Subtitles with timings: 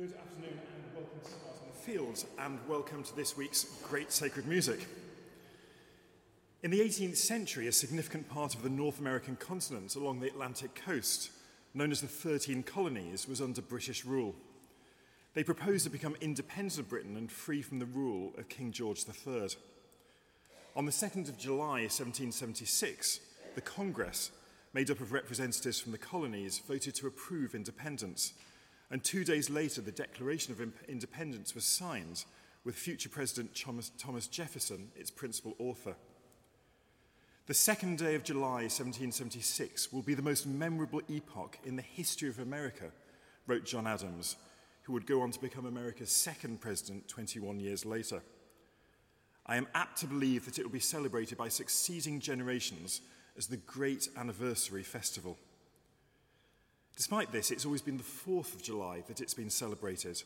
[0.00, 4.10] Good afternoon and welcome to Out on the Fields and welcome to this week's Great
[4.10, 4.86] Sacred Music.
[6.62, 10.74] In the 18th century, a significant part of the North American continent along the Atlantic
[10.74, 11.30] coast,
[11.74, 14.34] known as the Thirteen Colonies, was under British rule.
[15.34, 19.04] They proposed to become independent of Britain and free from the rule of King George
[19.06, 19.48] III.
[20.76, 23.20] On the 2nd of July 1776,
[23.54, 24.30] the Congress,
[24.72, 28.32] made up of representatives from the colonies, voted to approve independence
[28.90, 32.24] and two days later, the Declaration of Independence was signed
[32.64, 35.94] with future President Thomas, Jefferson, its principal author.
[37.46, 42.28] The second day of July 1776 will be the most memorable epoch in the history
[42.28, 42.90] of America,
[43.46, 44.36] wrote John Adams,
[44.82, 48.22] who would go on to become America's second president 21 years later.
[49.46, 53.00] I am apt to believe that it will be celebrated by succeeding generations
[53.36, 55.38] as the great anniversary festival.
[56.96, 60.22] Despite this, it's always been the 4th of July that it's been celebrated,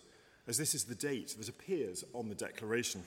[0.47, 3.03] as this is the date that appears on the Declaration.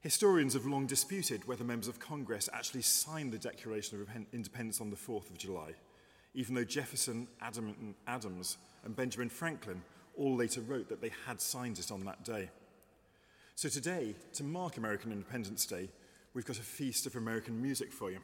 [0.00, 4.90] Historians have long disputed whether members of Congress actually signed the Declaration of Independence on
[4.90, 5.72] the 4th of July,
[6.34, 9.80] even though Jefferson, Adam, Adams, and Benjamin Franklin
[10.16, 12.50] all later wrote that they had signed it on that day.
[13.54, 15.88] So today, to mark American Independence Day,
[16.34, 18.18] we've got a feast of American music for you.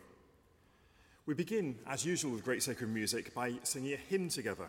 [1.27, 4.69] We begin, as usual, with great sacred music by singing a hymn together.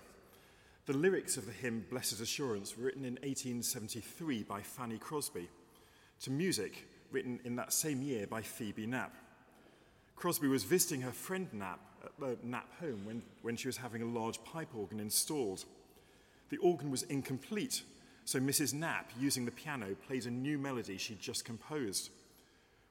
[0.85, 5.47] The lyrics of the hymn Blessed Assurance were written in 1873 by Fanny Crosby,
[6.23, 9.13] to music written in that same year by Phoebe Knapp.
[10.17, 14.01] Crosby was visiting her friend Knapp at the Knapp home when, when she was having
[14.01, 15.63] a large pipe organ installed.
[16.50, 17.81] The organ was incomplete,
[18.25, 18.73] so Mrs.
[18.73, 22.09] Knapp, using the piano, played a new melody she'd just composed.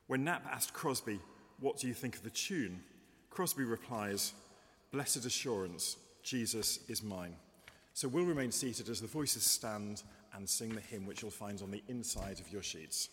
[0.06, 1.21] When Knapp asked Crosby,
[1.60, 2.81] What do you think of the tune?
[3.31, 4.33] Crosby replies,
[4.93, 7.35] Blessed assurance, Jesus is mine.
[7.95, 10.03] So we'll remain seated as the voices stand
[10.35, 13.09] and sing the hymn which you'll find on the inside of your sheets.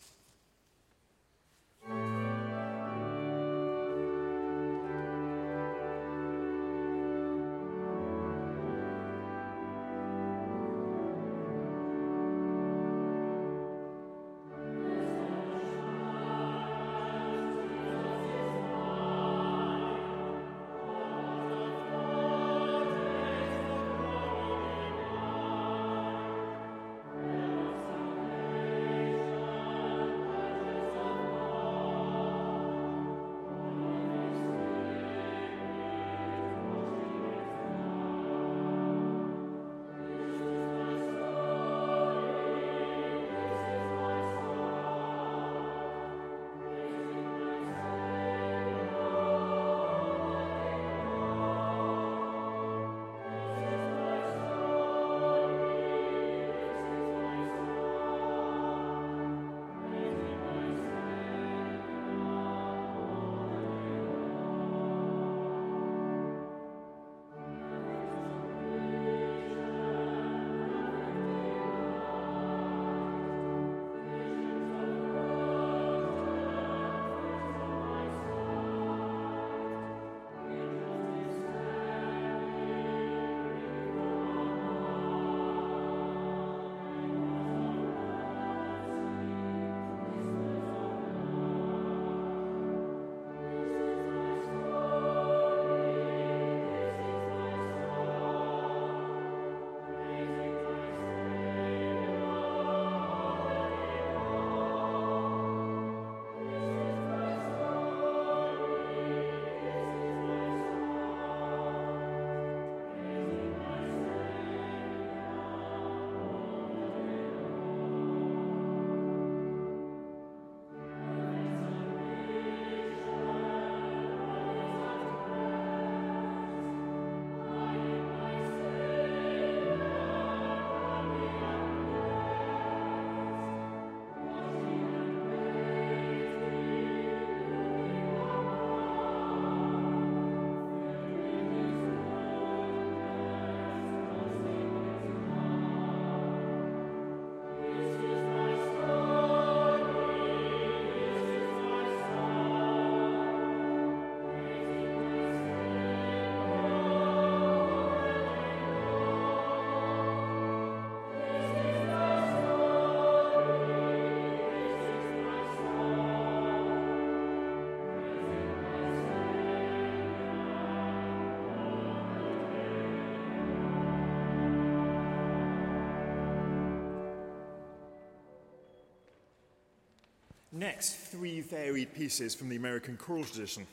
[180.58, 183.68] Next, three varied pieces from the American choral tradition.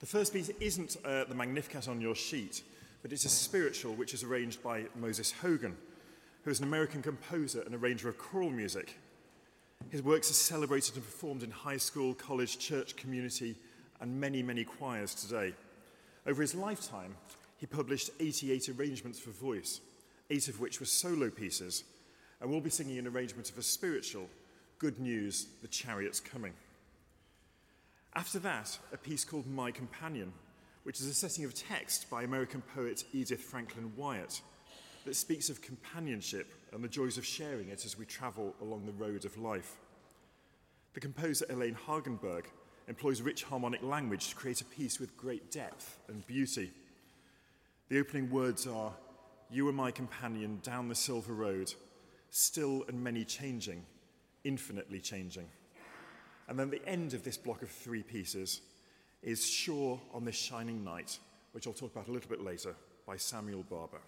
[0.00, 2.64] The first piece isn't uh, the Magnificat on your sheet,
[3.02, 5.76] but it's a spiritual which is arranged by Moses Hogan,
[6.42, 8.98] who is an American composer and arranger of choral music.
[9.90, 13.54] His works are celebrated and performed in high school, college, church, community,
[14.00, 15.54] and many, many choirs today.
[16.26, 17.14] Over his lifetime,
[17.56, 19.80] he published 88 arrangements for voice,
[20.30, 21.84] eight of which were solo pieces,
[22.40, 24.28] and we'll be singing an arrangement of a spiritual,
[24.78, 26.52] Good News, the Chariot's Coming.
[28.14, 30.34] After that, a piece called My Companion,
[30.82, 34.42] which is a setting of text by American poet Edith Franklin Wyatt
[35.06, 38.92] that speaks of companionship and the joys of sharing it as we travel along the
[38.92, 39.76] road of life.
[40.92, 42.44] The composer Elaine Hagenberg
[42.86, 46.70] employs rich harmonic language to create a piece with great depth and beauty.
[47.88, 48.92] The opening words are
[49.50, 51.72] You are my companion down the silver road,
[52.28, 53.86] still and many changing,
[54.46, 55.48] infinitely changing.
[56.48, 58.60] And then the end of this block of three pieces
[59.22, 61.18] is Sure on This Shining Night,
[61.52, 62.74] which I'll talk about a little bit later
[63.06, 64.00] by Samuel Barber.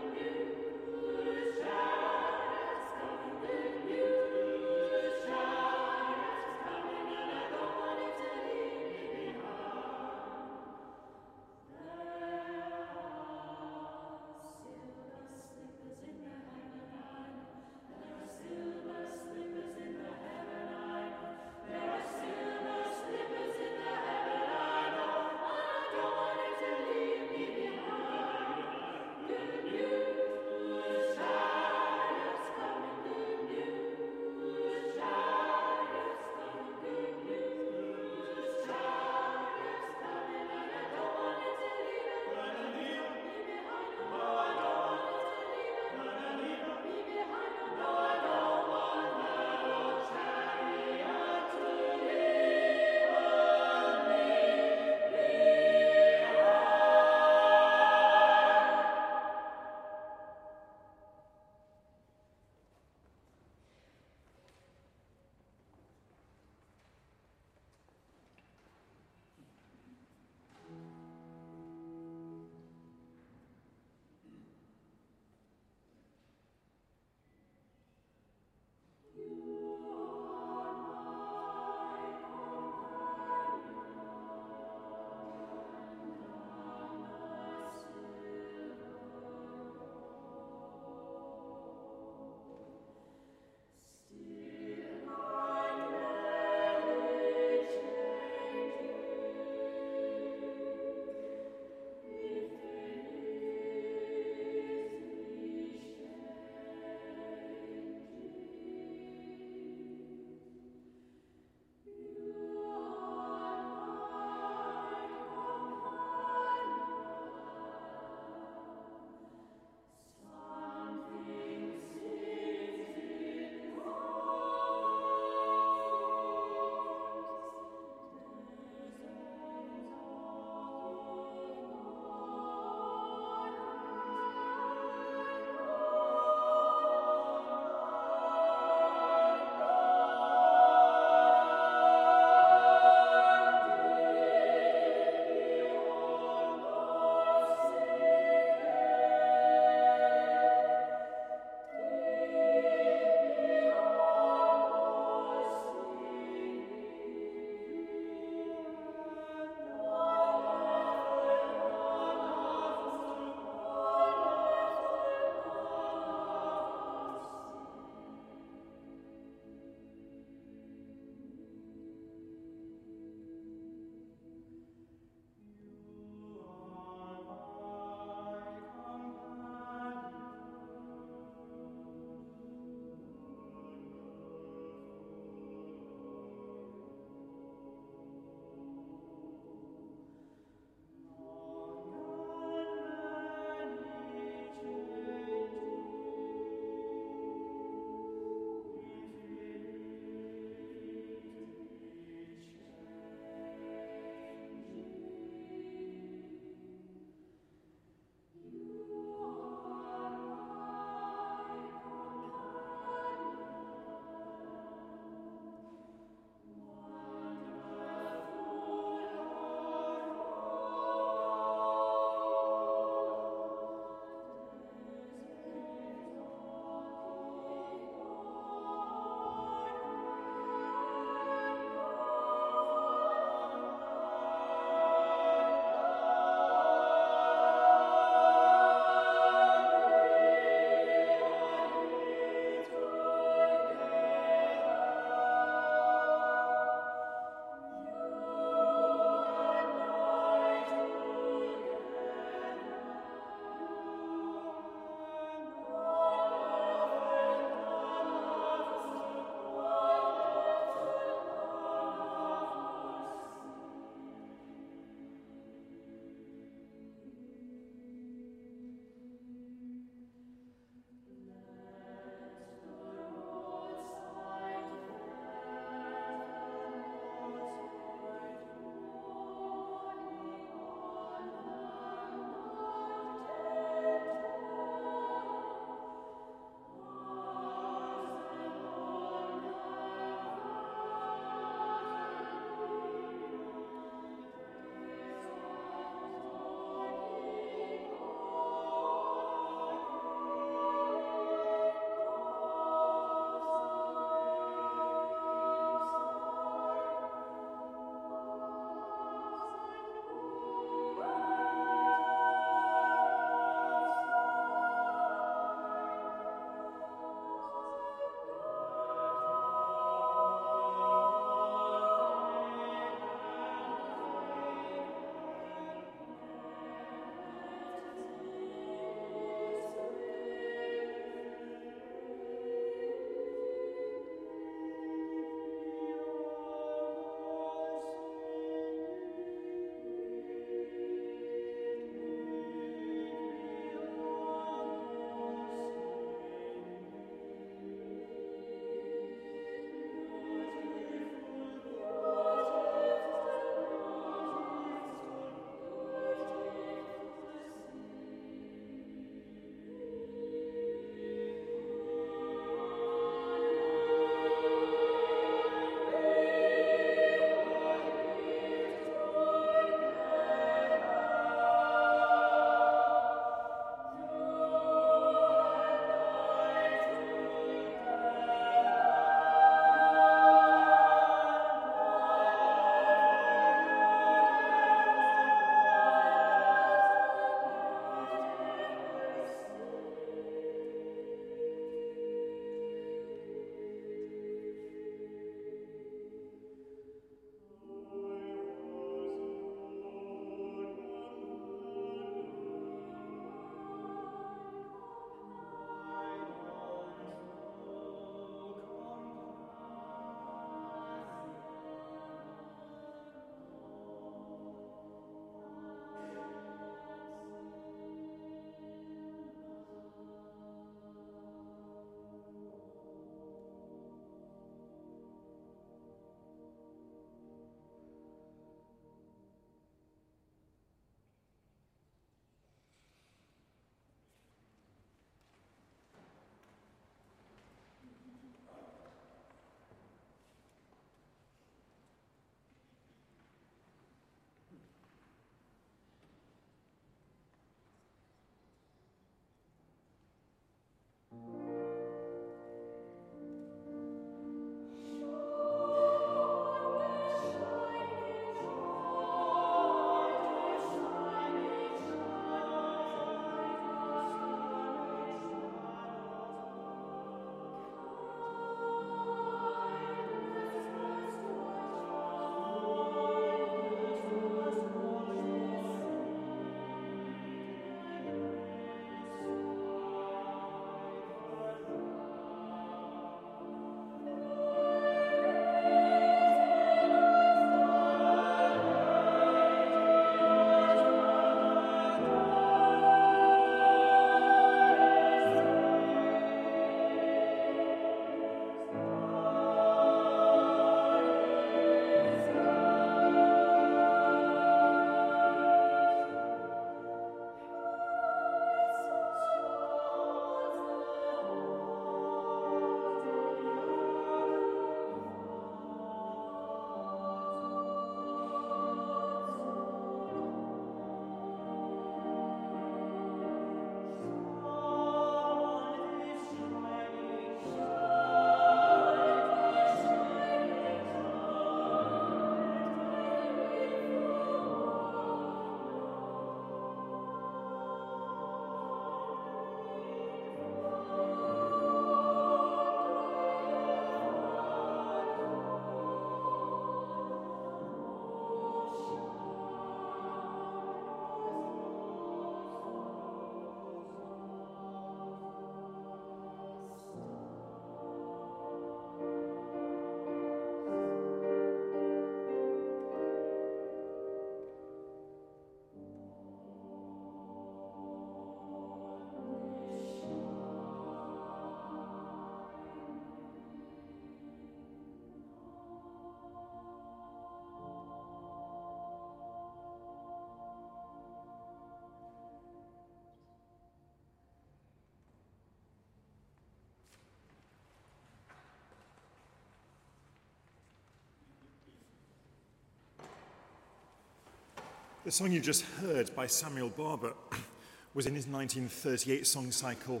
[595.04, 597.12] The song you just heard by Samuel Barber
[597.92, 600.00] was in his 1938 song cycle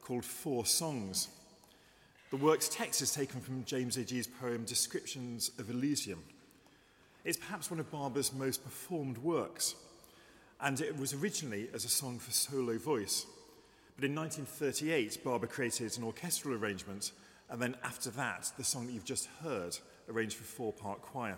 [0.00, 1.28] called Four Songs.
[2.30, 6.22] The work's text is taken from James Agee's poem Descriptions of Elysium.
[7.26, 9.74] It's perhaps one of Barber's most performed works,
[10.62, 13.26] and it was originally as a song for solo voice.
[13.96, 17.12] But in 1938, Barber created an orchestral arrangement,
[17.50, 19.76] and then after that, the song that you've just heard,
[20.08, 21.36] arranged for four part choir.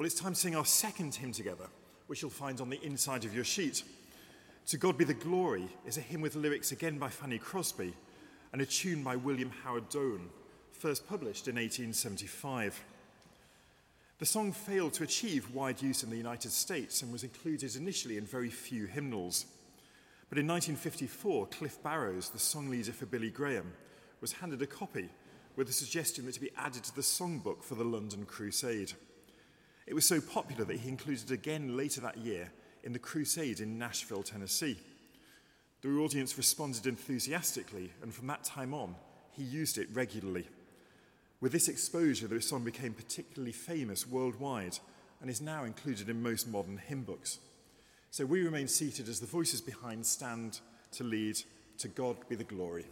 [0.00, 1.66] Well, it's time to sing our second hymn together,
[2.06, 3.82] which you'll find on the inside of your sheet.
[4.68, 7.92] To God Be the Glory is a hymn with lyrics again by Fanny Crosby
[8.54, 10.30] and a tune by William Howard Doane,
[10.72, 12.82] first published in 1875.
[14.18, 18.16] The song failed to achieve wide use in the United States and was included initially
[18.16, 19.44] in very few hymnals.
[20.30, 23.70] But in 1954, Cliff Barrows, the song leader for Billy Graham,
[24.22, 25.10] was handed a copy
[25.56, 28.94] with the suggestion that it be added to the songbook for the London Crusade.
[29.86, 32.50] It was so popular that he included it again later that year
[32.84, 34.78] in the crusade in Nashville, Tennessee.
[35.82, 38.94] The audience responded enthusiastically, and from that time on,
[39.32, 40.46] he used it regularly.
[41.40, 44.78] With this exposure, the song became particularly famous worldwide
[45.20, 47.38] and is now included in most modern hymn books.
[48.10, 50.60] So we remain seated as the voices behind stand
[50.92, 51.40] to lead
[51.78, 52.84] To God be the glory.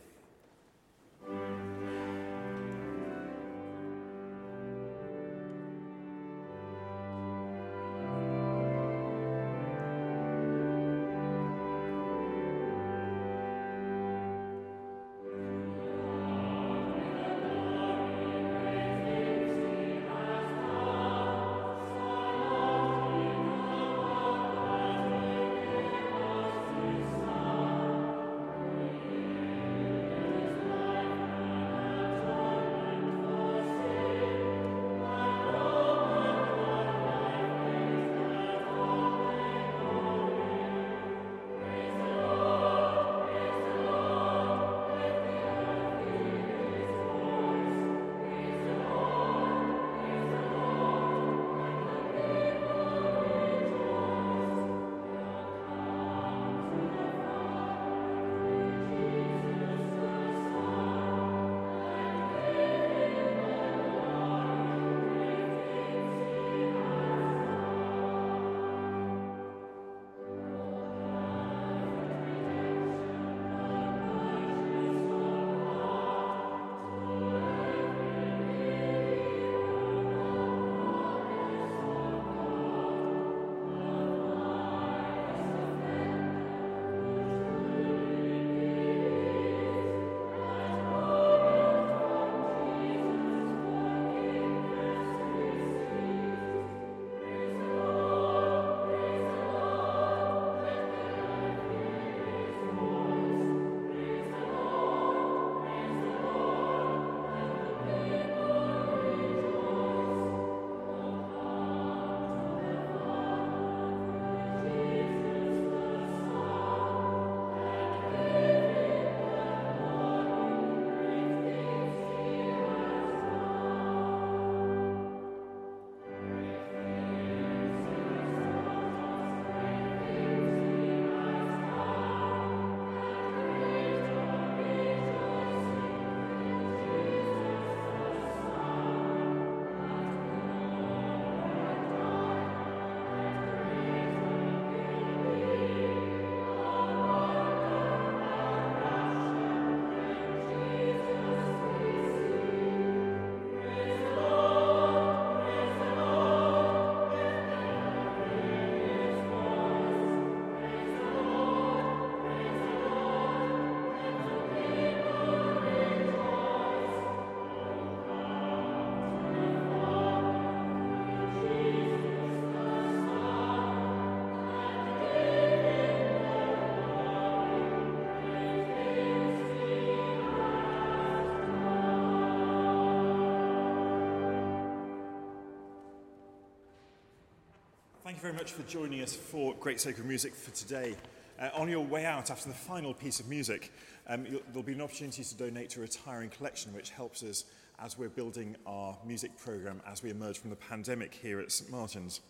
[188.19, 190.97] You very much for joining us for Great Sacred Music for today.
[191.41, 193.73] Uh, on your way out after the final piece of music,
[194.09, 197.45] um, there'll be an opportunity to donate to a retiring collection, which helps us
[197.79, 201.71] as we're building our music programme as we emerge from the pandemic here at St
[201.71, 202.21] Martin's.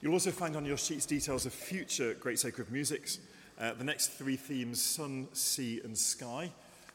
[0.00, 3.20] You'll also find on your sheets details of future Great Sacred Musics.
[3.60, 6.50] Uh, the next three themes, sun, sea and sky.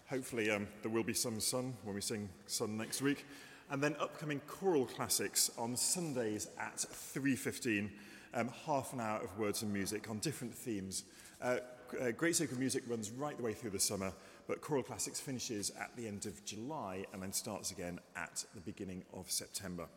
[0.09, 3.25] Hopefully um, there will be some sun when we sing sun next week
[3.71, 7.89] and then upcoming choral classics on Sundays at 3.15
[8.33, 11.05] um, half an hour of words and music on different themes.
[11.41, 11.57] Uh,
[11.99, 14.11] uh, Great Sacred Music runs right the way through the summer,
[14.47, 18.61] but Choral Classics finishes at the end of July and then starts again at the
[18.61, 19.87] beginning of September.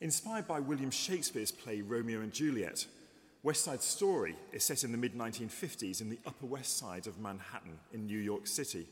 [0.00, 2.86] Inspired by William Shakespeare's play Romeo and Juliet,
[3.42, 7.18] West Side Story is set in the mid 1950s in the Upper West Side of
[7.18, 8.86] Manhattan in New York City.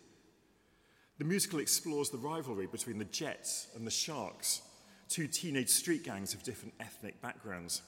[1.18, 4.60] The musical explores the rivalry between the Jets and the Sharks,
[5.08, 7.80] two teenage street gangs of different ethnic backgrounds.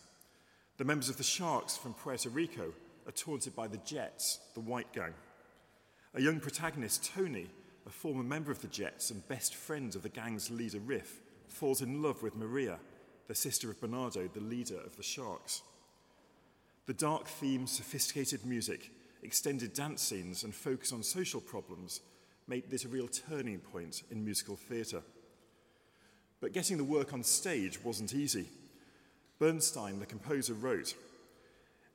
[0.78, 2.72] The members of the Sharks from Puerto Rico
[3.06, 5.12] are taunted by the Jets, the white gang.
[6.14, 7.48] A young protagonist, Tony,
[7.86, 11.82] a former member of the Jets and best friend of the gang's leader, Riff, falls
[11.82, 12.78] in love with Maria,
[13.26, 15.60] the sister of Bernardo, the leader of the Sharks.
[16.86, 18.90] The dark theme, sophisticated music,
[19.22, 22.00] extended dance scenes, and focus on social problems
[22.48, 25.02] made this a real turning point in musical theatre.
[26.40, 28.46] But getting the work on stage wasn't easy.
[29.38, 30.94] Bernstein, the composer, wrote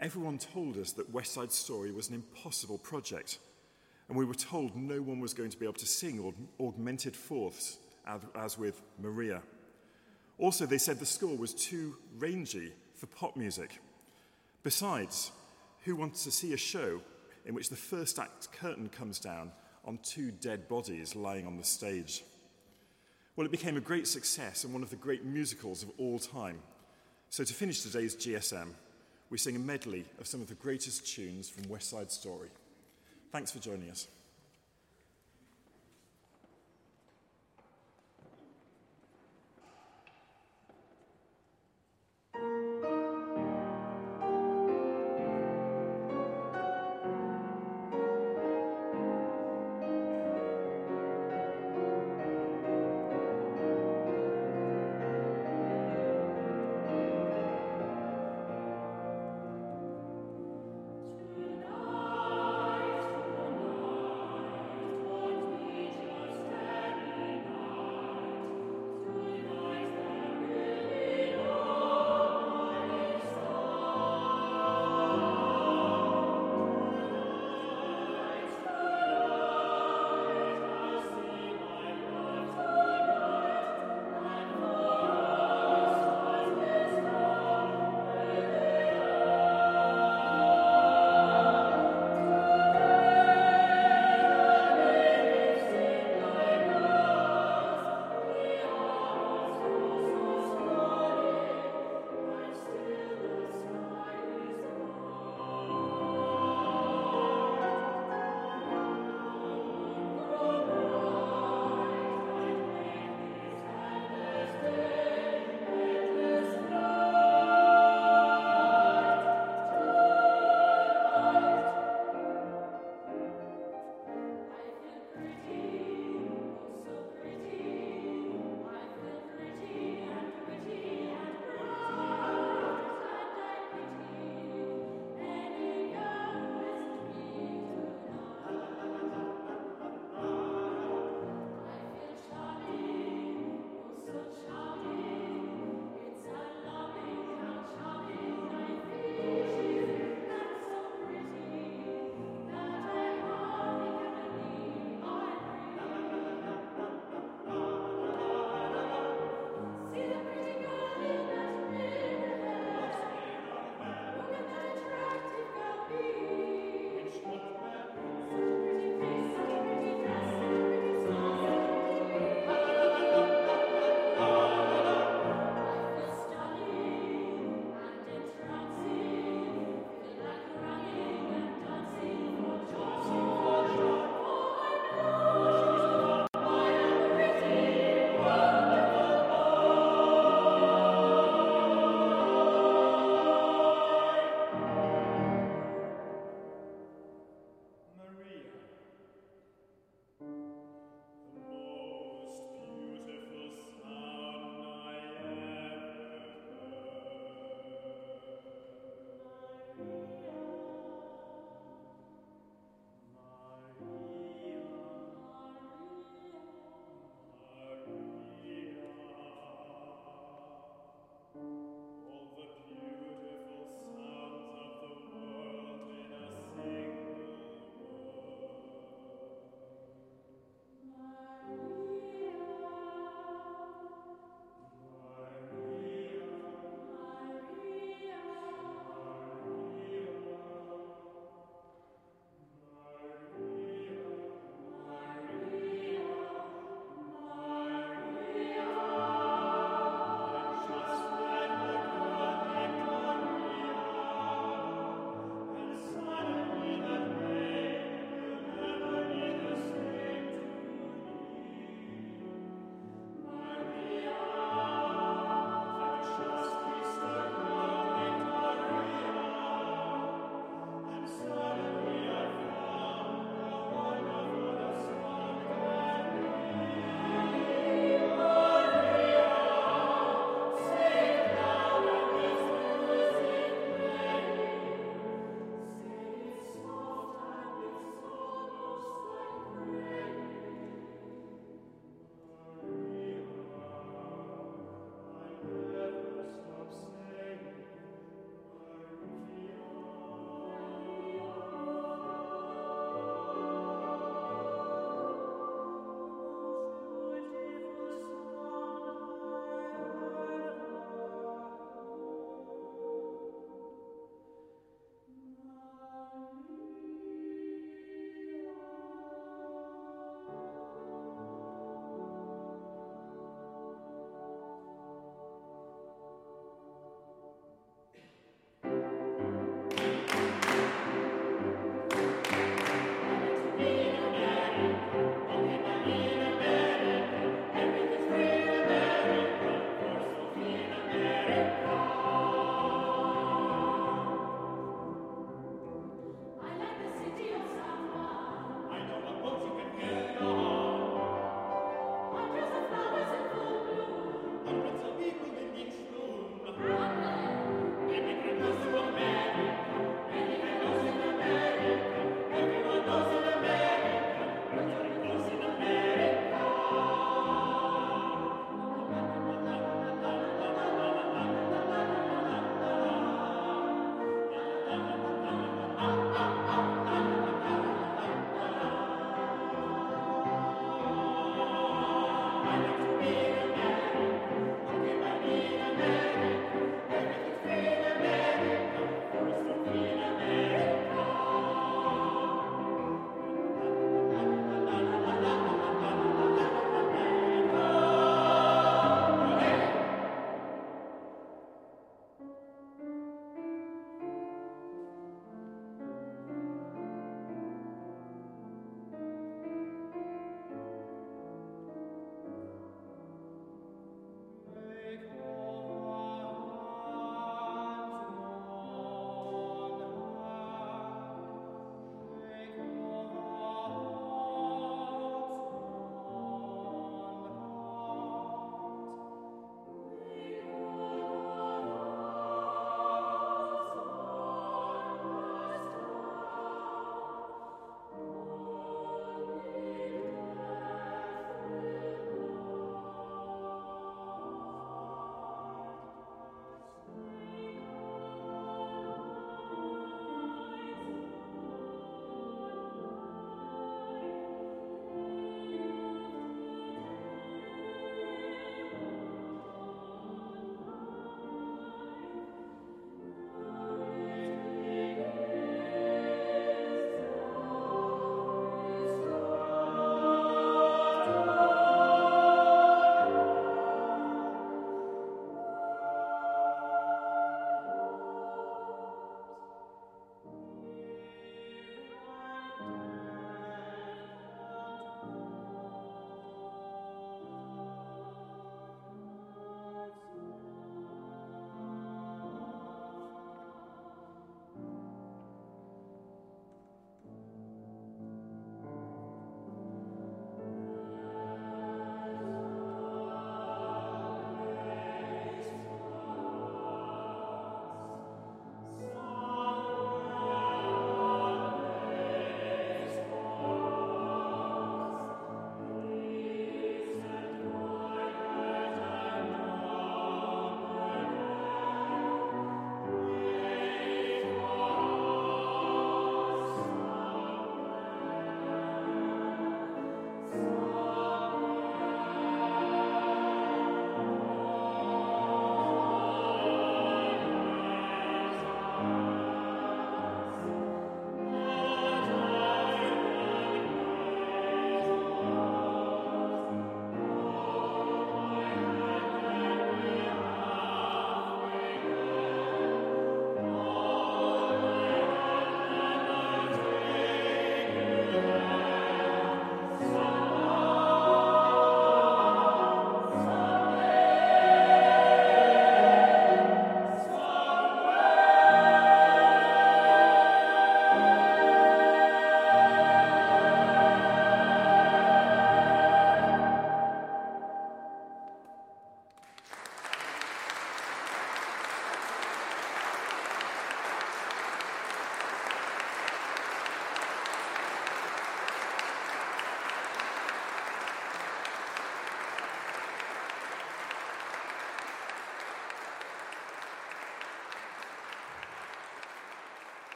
[0.00, 3.38] Everyone told us that West Side Story was an impossible project,
[4.08, 7.78] and we were told no one was going to be able to sing augmented fourths
[8.34, 9.40] as with Maria.
[10.38, 13.78] Also, they said the score was too rangy for pop music.
[14.64, 15.30] Besides,
[15.84, 17.00] who wants to see a show
[17.46, 19.52] in which the first act curtain comes down
[19.84, 22.24] on two dead bodies lying on the stage?
[23.34, 26.58] Well, it became a great success and one of the great musicals of all time.
[27.30, 28.68] So, to finish today's GSM,
[29.30, 32.48] we sing a medley of some of the greatest tunes from West Side Story.
[33.30, 34.06] Thanks for joining us.